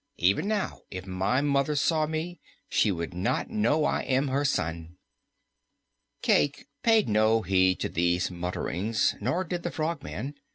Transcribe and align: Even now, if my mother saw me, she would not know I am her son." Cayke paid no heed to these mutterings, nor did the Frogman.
Even 0.17 0.47
now, 0.47 0.81
if 0.89 1.05
my 1.05 1.41
mother 1.41 1.75
saw 1.75 2.07
me, 2.07 2.39
she 2.67 2.91
would 2.91 3.13
not 3.13 3.51
know 3.51 3.85
I 3.85 4.01
am 4.01 4.29
her 4.29 4.43
son." 4.43 4.97
Cayke 6.23 6.65
paid 6.81 7.07
no 7.07 7.43
heed 7.43 7.79
to 7.81 7.87
these 7.89 8.31
mutterings, 8.31 9.13
nor 9.21 9.43
did 9.43 9.61
the 9.61 9.69
Frogman. 9.69 10.33